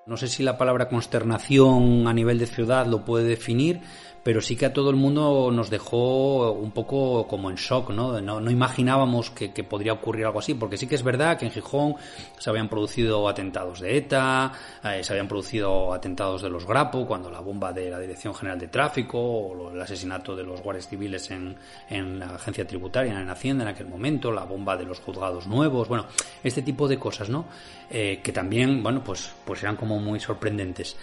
No 0.09 0.17
sé 0.17 0.27
si 0.27 0.43
la 0.43 0.59
palabra 0.59 0.89
consternación 0.89 2.09
a 2.09 2.13
nivel 2.13 2.41
de 2.41 2.47
ciudad 2.47 2.87
lo 2.87 3.05
puede 3.05 3.29
definir, 3.29 3.81
pero 4.23 4.41
sí 4.41 4.57
que 4.57 4.67
a 4.67 4.73
todo 4.73 4.91
el 4.91 4.97
mundo 4.97 5.51
nos 5.53 5.71
dejó 5.71 6.53
un 6.53 6.73
poco 6.73 7.27
como 7.27 7.51
en 7.51 7.57
shock, 7.57 7.91
¿no? 7.91 8.21
No, 8.21 8.51
imaginábamos 8.51 9.31
que, 9.31 9.51
podría 9.65 9.93
ocurrir 9.93 10.27
algo 10.27 10.41
así, 10.41 10.55
porque 10.55 10.77
sí 10.77 10.87
que 10.87 10.95
es 10.95 11.03
verdad 11.03 11.39
que 11.39 11.47
en 11.47 11.53
Gijón 11.53 11.95
se 12.39 12.51
habían 12.51 12.69
producido 12.69 13.29
atentados 13.29 13.81
de 13.81 13.97
ETA, 13.97 14.53
eh, 14.85 15.03
se 15.03 15.13
habían 15.13 15.29
producido 15.29 15.93
atentados 15.93 16.43
de 16.43 16.51
los 16.51 16.67
Grapo, 16.67 17.07
cuando 17.07 17.31
la 17.31 17.41
bomba 17.41 17.73
de 17.73 17.91
la 17.91 17.99
Dirección 17.99 18.35
General 18.35 18.59
de 18.59 18.69
Tráfico, 18.69 19.19
o 19.21 19.73
el 19.73 19.81
asesinato 19.81 20.35
de 20.35 20.45
los 20.45 20.63
guardias 20.63 20.89
civiles 20.89 21.31
en, 21.31 21.57
en 21.89 22.19
la 22.19 22.35
agencia 22.35 22.67
tributaria, 22.67 23.21
en 23.21 23.29
Hacienda 23.31 23.65
en 23.65 23.69
aquel 23.69 23.87
momento, 23.87 24.33
la 24.33 24.45
bomba 24.45 24.77
de 24.77 24.85
los 24.85 25.01
juzgados 25.01 25.47
nuevos, 25.47 25.89
bueno, 25.89 26.07
este 26.43 26.63
tipo 26.63 26.89
de 26.89 26.99
cosas, 26.99 27.29
¿no? 27.29 27.47
Eh, 27.91 28.21
que 28.23 28.33
también, 28.33 28.83
bueno, 28.83 29.03
pues, 29.03 29.33
pues 29.45 29.63
eran 29.63 29.77
como 29.77 29.99
muy 29.99 30.21
sorprendentes. 30.21 30.97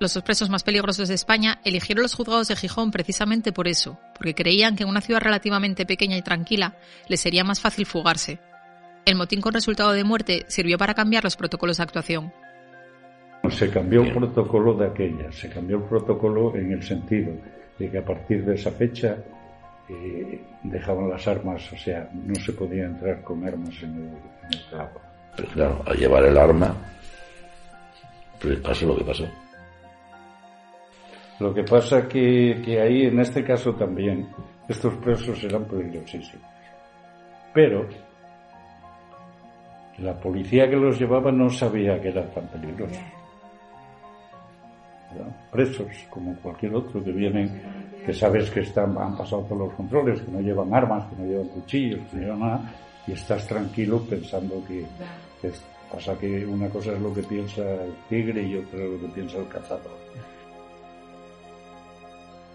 Los 0.00 0.14
dos 0.14 0.22
presos 0.22 0.48
más 0.48 0.62
peligrosos 0.62 1.08
de 1.08 1.14
España 1.14 1.58
eligieron 1.64 2.02
los 2.02 2.14
juzgados 2.14 2.46
de 2.46 2.56
Gijón 2.56 2.92
precisamente 2.92 3.50
por 3.52 3.66
eso, 3.66 3.98
porque 4.14 4.34
creían 4.34 4.76
que 4.76 4.84
en 4.84 4.88
una 4.88 5.00
ciudad 5.00 5.20
relativamente 5.20 5.86
pequeña 5.86 6.16
y 6.16 6.22
tranquila 6.22 6.76
les 7.08 7.20
sería 7.20 7.42
más 7.42 7.60
fácil 7.60 7.84
fugarse. 7.84 8.38
El 9.04 9.16
motín 9.16 9.40
con 9.40 9.54
resultado 9.54 9.92
de 9.92 10.04
muerte 10.04 10.44
sirvió 10.46 10.78
para 10.78 10.94
cambiar 10.94 11.24
los 11.24 11.36
protocolos 11.36 11.78
de 11.78 11.82
actuación. 11.82 12.32
Se 13.50 13.70
cambió 13.70 14.02
el 14.02 14.12
protocolo 14.12 14.74
de 14.74 14.86
aquella, 14.86 15.32
se 15.32 15.48
cambió 15.48 15.78
el 15.78 15.84
protocolo 15.84 16.54
en 16.54 16.72
el 16.72 16.82
sentido 16.82 17.32
de 17.78 17.90
que 17.90 17.98
a 17.98 18.04
partir 18.04 18.44
de 18.44 18.54
esa 18.54 18.70
fecha 18.70 19.16
eh, 19.88 20.44
dejaban 20.62 21.08
las 21.08 21.26
armas, 21.26 21.72
o 21.72 21.76
sea, 21.76 22.08
no 22.12 22.34
se 22.36 22.52
podía 22.52 22.84
entrar 22.84 23.22
con 23.22 23.44
armas 23.44 23.74
en 23.82 23.94
el, 23.94 24.02
en 24.02 24.58
el 24.58 25.48
claro, 25.52 25.82
al 25.86 25.96
llevar 25.96 26.24
el 26.24 26.36
arma, 26.36 26.76
pues 28.40 28.58
pasó 28.60 28.86
lo 28.86 28.96
que 28.96 29.04
pasó. 29.04 29.26
Lo 31.40 31.54
que 31.54 31.62
pasa 31.62 32.08
que, 32.08 32.60
que 32.64 32.80
ahí, 32.80 33.02
en 33.06 33.20
este 33.20 33.44
caso 33.44 33.74
también, 33.74 34.28
estos 34.68 34.94
presos 34.96 35.42
eran 35.44 35.64
peligrosísimos. 35.64 36.46
Pero 37.54 37.86
la 39.98 40.14
policía 40.14 40.68
que 40.68 40.76
los 40.76 40.98
llevaba 40.98 41.32
no 41.32 41.50
sabía 41.50 42.00
que 42.00 42.08
eran 42.08 42.30
tan 42.32 42.46
peligrosos. 42.48 42.98
Eran 45.14 45.34
Presos, 45.50 46.06
como 46.10 46.36
cualquier 46.36 46.74
otro 46.74 47.02
que 47.02 47.12
vienen, 47.12 47.62
que 48.04 48.12
sabes 48.12 48.50
que 48.50 48.60
están, 48.60 48.96
han 48.98 49.16
pasado 49.16 49.42
todos 49.42 49.58
los 49.58 49.74
controles, 49.74 50.20
que 50.20 50.30
no 50.30 50.40
llevan 50.40 50.72
armas, 50.72 51.06
que 51.08 51.16
no 51.22 51.28
llevan 51.28 51.48
cuchillos, 51.48 52.00
que 52.10 52.16
no 52.16 52.22
llevan 52.22 52.40
nada, 52.40 52.72
y 53.06 53.12
estás 53.12 53.46
tranquilo 53.46 54.00
pensando 54.08 54.62
que, 54.66 54.84
pasa 55.90 56.18
que 56.18 56.44
una 56.44 56.68
cosa 56.68 56.92
es 56.92 57.00
lo 57.00 57.12
que 57.14 57.22
piensa 57.22 57.62
el 57.62 57.94
tigre 58.08 58.42
y 58.42 58.56
otra 58.56 58.84
es 58.84 58.90
lo 58.90 59.00
que 59.00 59.14
piensa 59.14 59.38
el 59.38 59.48
cazador. 59.48 59.96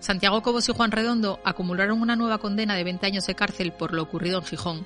Santiago 0.03 0.41
Cobos 0.41 0.67
y 0.67 0.73
Juan 0.73 0.91
Redondo 0.91 1.39
acumularon 1.45 2.01
una 2.01 2.17
nueva 2.17 2.37
condena 2.37 2.75
de 2.75 2.83
20 2.83 3.05
años 3.05 3.25
de 3.25 3.35
cárcel 3.35 3.71
por 3.71 3.93
lo 3.93 4.03
ocurrido 4.03 4.39
en 4.39 4.45
Gijón. 4.45 4.85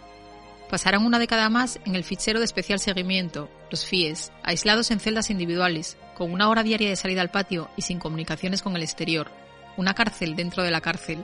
Pasarán 0.70 1.04
una 1.04 1.18
década 1.18 1.50
más 1.50 1.80
en 1.86 1.96
el 1.96 2.04
fichero 2.04 2.38
de 2.38 2.46
especial 2.46 2.80
seguimiento, 2.80 3.50
los 3.72 3.84
FIES, 3.84 4.32
aislados 4.44 4.92
en 4.92 5.00
celdas 5.00 5.32
individuales, 5.32 5.98
con 6.16 6.32
una 6.32 6.50
hora 6.50 6.62
diaria 6.62 6.90
de 6.90 6.96
salida 6.96 7.22
al 7.22 7.32
patio 7.32 7.68
y 7.76 7.82
sin 7.82 7.98
comunicaciones 7.98 8.62
con 8.62 8.76
el 8.76 8.84
exterior. 8.84 9.32
Una 9.76 9.96
cárcel 9.96 10.36
dentro 10.36 10.62
de 10.62 10.70
la 10.70 10.82
cárcel. 10.82 11.24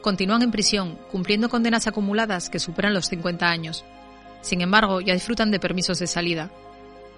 Continúan 0.00 0.40
en 0.40 0.50
prisión, 0.50 0.98
cumpliendo 1.10 1.50
condenas 1.50 1.86
acumuladas 1.86 2.48
que 2.48 2.58
superan 2.58 2.94
los 2.94 3.08
50 3.08 3.46
años. 3.46 3.84
Sin 4.40 4.62
embargo, 4.62 5.02
ya 5.02 5.12
disfrutan 5.12 5.50
de 5.50 5.60
permisos 5.60 5.98
de 5.98 6.06
salida. 6.06 6.50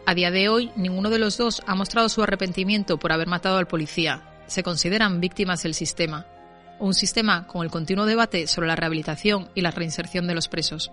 A 0.04 0.16
día 0.16 0.32
de 0.32 0.48
hoy, 0.48 0.72
ninguno 0.74 1.10
de 1.10 1.20
los 1.20 1.38
dos 1.38 1.62
ha 1.64 1.76
mostrado 1.76 2.08
su 2.08 2.24
arrepentimiento 2.24 2.98
por 2.98 3.12
haber 3.12 3.28
matado 3.28 3.58
al 3.58 3.68
policía. 3.68 4.31
Se 4.46 4.62
consideran 4.62 5.20
víctimas 5.20 5.62
del 5.62 5.74
sistema. 5.74 6.26
Un 6.78 6.94
sistema 6.94 7.46
con 7.46 7.64
el 7.64 7.70
continuo 7.70 8.06
debate 8.06 8.46
sobre 8.46 8.68
la 8.68 8.76
rehabilitación 8.76 9.48
y 9.54 9.60
la 9.60 9.70
reinserción 9.70 10.26
de 10.26 10.34
los 10.34 10.48
presos. 10.48 10.90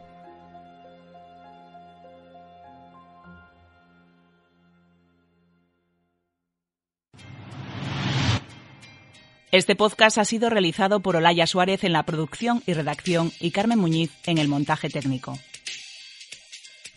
Este 9.52 9.76
podcast 9.76 10.20
ha 10.20 10.26
sido 10.26 10.52
realizado 10.52 11.00
por 11.00 11.16
Olaya 11.16 11.48
Suárez 11.48 11.84
en 11.84 11.94
la 11.94 12.04
producción 12.04 12.62
y 12.68 12.74
redacción 12.74 13.32
y 13.40 13.50
Carmen 13.50 13.80
Muñiz 13.80 14.12
en 14.28 14.38
el 14.38 14.48
montaje 14.48 14.92
técnico. 14.92 15.40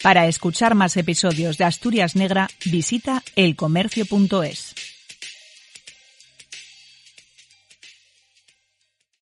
Para 0.02 0.26
escuchar 0.26 0.74
más 0.74 0.96
episodios 0.98 1.56
de 1.56 1.64
Asturias 1.64 2.14
Negra, 2.14 2.48
visita 2.66 3.22
elcomercio.es. 3.36 4.91